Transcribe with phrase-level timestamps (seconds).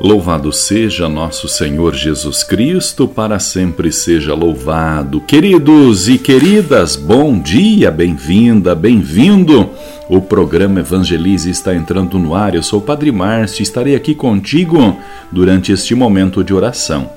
[0.00, 5.20] Louvado seja nosso Senhor Jesus Cristo, para sempre seja louvado.
[5.20, 9.68] Queridos e queridas, bom dia, bem-vinda, bem-vindo.
[10.08, 12.54] O programa Evangelize está entrando no ar.
[12.54, 14.96] Eu sou o Padre Márcio e estarei aqui contigo
[15.32, 17.10] durante este momento de oração.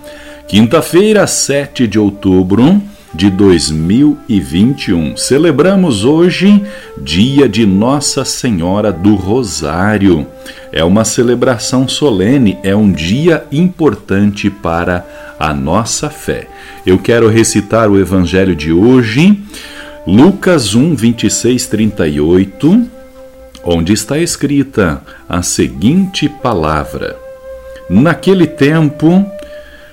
[0.47, 2.81] Quinta-feira, 7 de outubro
[3.13, 5.17] de 2021.
[5.17, 6.63] Celebramos hoje
[6.97, 10.25] dia de Nossa Senhora do Rosário.
[10.71, 15.05] É uma celebração solene, é um dia importante para
[15.39, 16.47] a nossa fé.
[16.85, 19.37] Eu quero recitar o evangelho de hoje
[20.07, 22.87] Lucas 1, 26, 38,
[23.63, 27.15] onde está escrita a seguinte palavra:
[27.87, 29.23] Naquele tempo,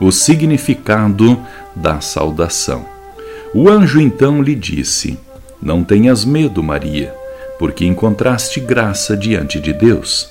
[0.00, 1.38] o significado
[1.76, 2.84] da saudação.
[3.54, 5.18] O anjo então lhe disse:
[5.62, 7.14] Não tenhas medo, Maria,
[7.58, 10.30] porque encontraste graça diante de Deus.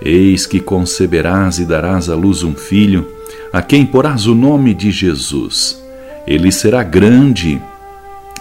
[0.00, 3.12] Eis que conceberás e darás à luz um filho,
[3.52, 5.82] a quem porás o nome de Jesus.
[6.26, 7.60] Ele será grande,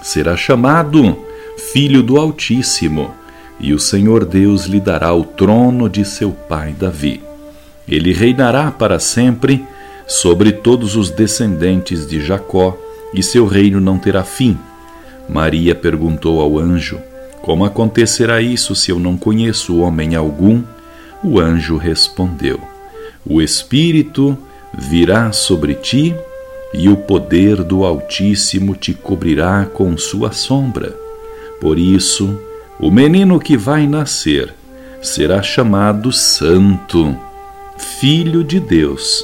[0.04, 1.18] será chamado
[1.72, 3.14] filho do Altíssimo,
[3.60, 7.24] e o Senhor Deus lhe dará o trono de seu pai Davi.
[7.88, 9.66] Ele reinará para sempre
[10.08, 12.78] sobre todos os descendentes de Jacó,
[13.14, 14.58] e seu reino não terá fim.
[15.30, 17.00] Maria perguntou ao anjo:
[17.42, 20.64] Como acontecerá isso se eu não conheço homem algum?
[21.24, 22.60] O anjo respondeu:
[23.26, 24.38] O Espírito
[24.74, 26.16] virá sobre ti,
[26.74, 30.96] e o poder do Altíssimo te cobrirá com sua sombra.
[31.60, 32.40] Por isso,
[32.80, 34.54] o menino que vai nascer
[35.02, 37.16] será chamado Santo,
[38.00, 39.24] Filho de Deus.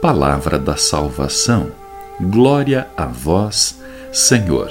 [0.00, 1.68] Palavra da salvação.
[2.20, 3.80] Glória a vós,
[4.12, 4.70] Senhor.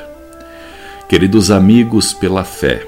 [1.09, 2.85] Queridos amigos, pela fé,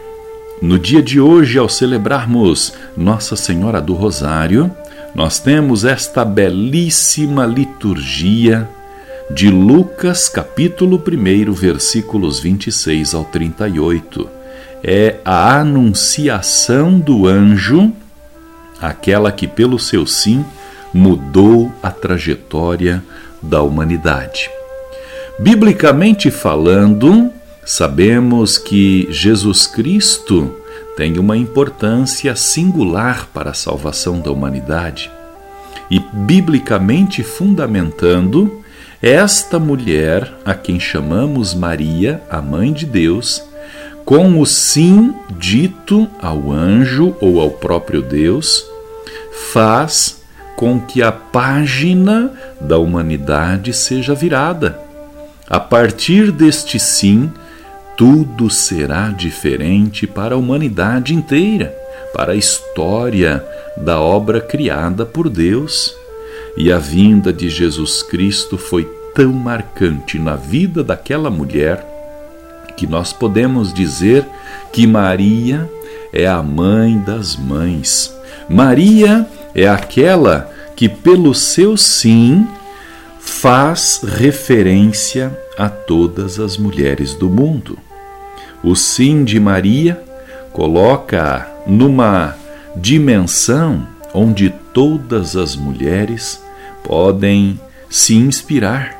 [0.62, 4.72] no dia de hoje, ao celebrarmos Nossa Senhora do Rosário,
[5.16, 8.70] nós temos esta belíssima liturgia
[9.32, 14.30] de Lucas, capítulo 1, versículos 26 ao 38.
[14.84, 17.92] É a anunciação do anjo,
[18.80, 20.46] aquela que, pelo seu sim,
[20.98, 23.04] mudou a trajetória
[23.42, 24.50] da humanidade.
[25.40, 27.32] Biblicamente falando,
[27.64, 30.56] sabemos que Jesus Cristo
[30.98, 35.12] tem uma importância singular para a salvação da humanidade.
[35.90, 38.64] E, biblicamente fundamentando,
[39.00, 43.44] esta mulher, a quem chamamos Maria, a mãe de Deus,
[44.04, 48.66] com o sim dito ao anjo ou ao próprio Deus,
[49.54, 50.18] faz
[50.58, 54.78] com que a página da humanidade seja virada.
[55.48, 57.32] A partir deste sim,
[57.96, 61.74] tudo será diferente para a humanidade inteira,
[62.12, 63.46] para a história
[63.78, 65.96] da obra criada por Deus.
[66.58, 68.84] E a vinda de Jesus Cristo foi
[69.14, 71.86] tão marcante na vida daquela mulher
[72.76, 74.26] que nós podemos dizer
[74.74, 75.70] que Maria
[76.12, 78.12] é a mãe das mães.
[78.50, 79.28] Maria
[79.58, 82.48] é aquela que, pelo seu sim,
[83.20, 87.80] faz referência a todas as mulheres do mundo.
[88.64, 90.00] O sim de Maria
[90.54, 92.36] coloca numa
[92.76, 96.42] dimensão onde todas as mulheres
[96.84, 98.96] podem se inspirar.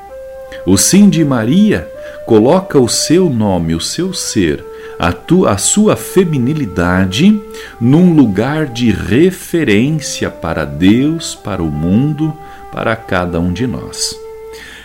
[0.66, 1.88] O sim de Maria
[2.26, 4.66] coloca o seu nome, o seu ser,
[5.00, 7.40] a, tu, a sua feminilidade
[7.80, 12.34] num lugar de referência para Deus, para o mundo,
[12.72, 14.16] para cada um de nós.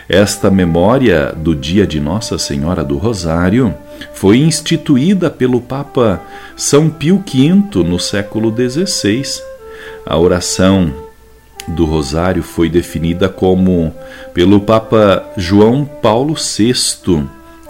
[0.09, 3.75] Esta memória do dia de Nossa Senhora do Rosário
[4.13, 6.21] foi instituída pelo Papa
[6.57, 9.23] São Pio V no século XVI.
[10.05, 10.93] A oração
[11.69, 13.95] do Rosário foi definida como
[14.35, 16.75] pelo Papa João Paulo VI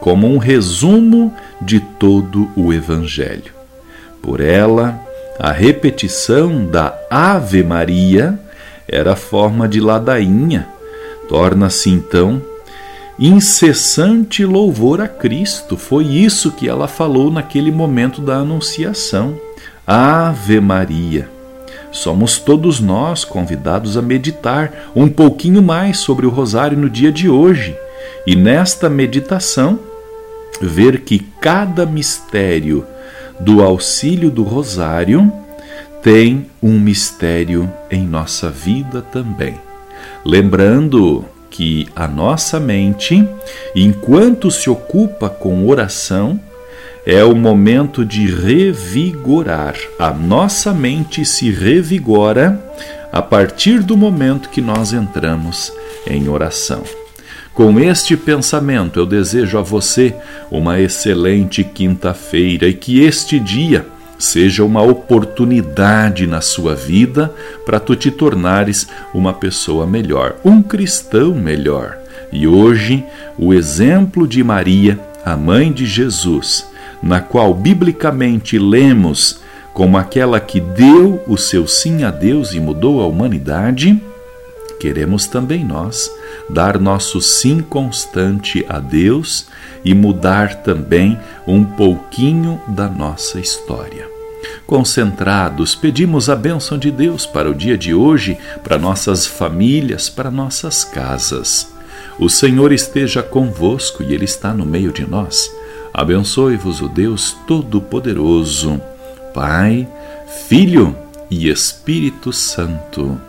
[0.02, 3.52] como um resumo de todo o Evangelho.
[4.20, 5.00] Por ela,
[5.38, 8.36] a repetição da Ave Maria
[8.88, 10.68] era forma de ladainha,
[11.28, 12.42] torna-se então
[13.16, 15.76] incessante louvor a Cristo.
[15.76, 19.38] Foi isso que ela falou naquele momento da Anunciação.
[19.86, 21.30] Ave Maria.
[21.92, 27.28] Somos todos nós convidados a meditar um pouquinho mais sobre o Rosário no dia de
[27.28, 27.76] hoje
[28.26, 29.91] e nesta meditação
[30.60, 32.86] ver que cada mistério
[33.40, 35.32] do auxílio do Rosário
[36.02, 39.54] tem um mistério em nossa vida também.
[40.24, 43.28] Lembrando que a nossa mente,
[43.74, 46.40] enquanto se ocupa com oração,
[47.04, 49.74] é o momento de revigorar.
[49.98, 52.60] A nossa mente se revigora
[53.12, 55.72] a partir do momento que nós entramos
[56.06, 56.82] em oração.
[57.54, 60.14] Com este pensamento, eu desejo a você
[60.50, 63.86] uma excelente quinta-feira e que este dia
[64.18, 67.30] seja uma oportunidade na sua vida
[67.66, 71.98] para tu te tornares uma pessoa melhor, um cristão melhor.
[72.32, 73.04] E hoje,
[73.36, 76.66] o exemplo de Maria, a mãe de Jesus,
[77.02, 79.40] na qual biblicamente lemos
[79.74, 84.00] como aquela que deu o seu sim a Deus e mudou a humanidade,
[84.80, 86.10] queremos também nós
[86.48, 89.46] dar nosso sim constante a Deus
[89.84, 94.10] e mudar também um pouquinho da nossa história.
[94.66, 100.30] Concentrados, pedimos a bênção de Deus para o dia de hoje, para nossas famílias, para
[100.30, 101.72] nossas casas.
[102.18, 105.50] O Senhor esteja convosco e Ele está no meio de nós.
[105.92, 108.80] Abençoe-vos o Deus Todo-Poderoso,
[109.34, 109.88] Pai,
[110.48, 110.96] Filho
[111.30, 113.20] e Espírito Santo.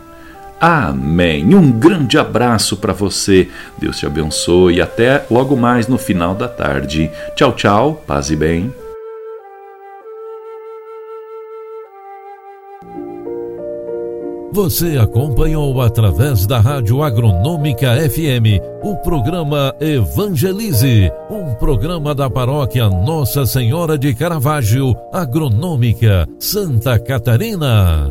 [0.66, 1.54] Amém.
[1.54, 3.50] Um grande abraço para você.
[3.76, 7.10] Deus te abençoe e até logo mais no final da tarde.
[7.36, 8.02] Tchau, tchau.
[8.06, 8.72] Paz e bem.
[14.54, 23.44] Você acompanhou através da Rádio Agronômica FM o programa Evangelize, um programa da paróquia Nossa
[23.44, 28.10] Senhora de Caravaggio, Agronômica, Santa Catarina.